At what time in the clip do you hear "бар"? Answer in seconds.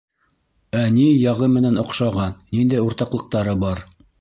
3.67-3.87